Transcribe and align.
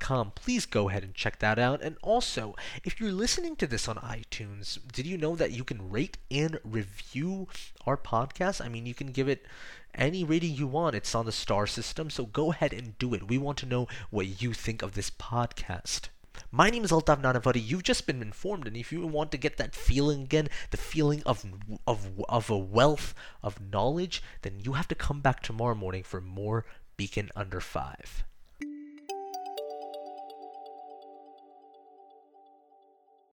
Com. 0.00 0.32
Please 0.32 0.66
go 0.66 0.88
ahead 0.88 1.04
and 1.04 1.14
check 1.14 1.38
that 1.38 1.56
out. 1.56 1.80
And 1.80 1.96
also, 2.02 2.56
if 2.82 2.98
you're 2.98 3.12
listening 3.12 3.54
to 3.56 3.68
this 3.68 3.86
on 3.86 3.96
iTunes, 3.98 4.78
did 4.92 5.06
you 5.06 5.16
know 5.16 5.36
that 5.36 5.52
you 5.52 5.62
can 5.62 5.90
rate 5.92 6.18
and 6.28 6.58
review 6.64 7.46
our 7.86 7.96
podcast? 7.96 8.64
I 8.64 8.68
mean, 8.68 8.84
you 8.84 8.94
can 8.94 9.12
give 9.12 9.28
it 9.28 9.46
any 9.94 10.24
rating 10.24 10.54
you 10.56 10.66
want. 10.66 10.96
It's 10.96 11.14
on 11.14 11.24
the 11.24 11.30
star 11.30 11.68
system, 11.68 12.10
so 12.10 12.26
go 12.26 12.50
ahead 12.50 12.72
and 12.72 12.98
do 12.98 13.14
it. 13.14 13.28
We 13.28 13.38
want 13.38 13.58
to 13.58 13.66
know 13.66 13.86
what 14.10 14.42
you 14.42 14.52
think 14.54 14.82
of 14.82 14.94
this 14.94 15.10
podcast. 15.12 16.08
My 16.50 16.68
name 16.68 16.82
is 16.82 16.90
Altaf 16.90 17.20
Nanavati. 17.22 17.62
You've 17.64 17.84
just 17.84 18.08
been 18.08 18.22
informed, 18.22 18.66
and 18.66 18.76
if 18.76 18.90
you 18.90 19.06
want 19.06 19.30
to 19.32 19.38
get 19.38 19.56
that 19.58 19.76
feeling 19.76 20.22
again, 20.22 20.48
the 20.70 20.76
feeling 20.78 21.22
of 21.24 21.44
of 21.86 22.08
of 22.28 22.50
a 22.50 22.58
wealth 22.58 23.14
of 23.40 23.60
knowledge, 23.70 24.20
then 24.42 24.58
you 24.58 24.72
have 24.72 24.88
to 24.88 24.94
come 24.96 25.20
back 25.20 25.40
tomorrow 25.44 25.76
morning 25.76 26.02
for 26.02 26.20
more 26.20 26.64
Beacon 26.96 27.30
Under 27.36 27.60
Five. 27.60 28.24